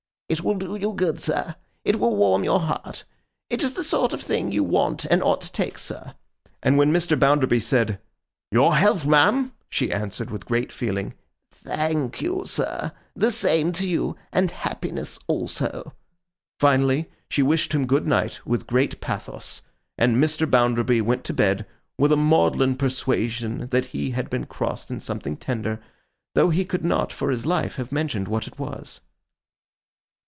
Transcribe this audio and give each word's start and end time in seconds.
'It 0.31 0.39
will 0.39 0.55
do 0.55 0.77
you 0.77 0.93
good, 0.93 1.19
sir. 1.19 1.57
It 1.83 1.99
will 1.99 2.15
warm 2.15 2.45
your 2.45 2.61
heart. 2.61 3.03
It 3.49 3.63
is 3.65 3.73
the 3.73 3.83
sort 3.83 4.13
of 4.13 4.21
thing 4.21 4.49
you 4.49 4.63
want, 4.63 5.03
and 5.03 5.21
ought 5.21 5.41
to 5.41 5.51
take, 5.51 5.77
sir.' 5.77 6.13
And 6.63 6.77
when 6.77 6.93
Mr. 6.93 7.19
Bounderby 7.19 7.59
said, 7.59 7.99
'Your 8.49 8.75
health, 8.77 9.05
ma'am!' 9.05 9.51
she 9.67 9.91
answered 9.91 10.31
with 10.31 10.45
great 10.45 10.71
feeling, 10.71 11.15
'Thank 11.51 12.21
you, 12.21 12.45
sir. 12.45 12.93
The 13.13 13.29
same 13.33 13.73
to 13.73 13.85
you, 13.85 14.15
and 14.31 14.51
happiness 14.51 15.19
also.' 15.27 15.91
Finally, 16.61 17.09
she 17.27 17.43
wished 17.43 17.73
him 17.73 17.85
good 17.85 18.07
night, 18.07 18.39
with 18.45 18.67
great 18.67 19.01
pathos; 19.01 19.61
and 19.97 20.15
Mr. 20.15 20.49
Bounderby 20.49 21.01
went 21.01 21.25
to 21.25 21.33
bed, 21.33 21.65
with 21.97 22.13
a 22.13 22.15
maudlin 22.15 22.77
persuasion 22.77 23.67
that 23.71 23.87
he 23.87 24.11
had 24.11 24.29
been 24.29 24.45
crossed 24.45 24.89
in 24.89 25.01
something 25.01 25.35
tender, 25.35 25.81
though 26.35 26.51
he 26.51 26.63
could 26.63 26.85
not, 26.85 27.11
for 27.11 27.31
his 27.31 27.45
life, 27.45 27.75
have 27.75 27.91
mentioned 27.91 28.29
what 28.29 28.47
it 28.47 28.57
was. 28.57 29.01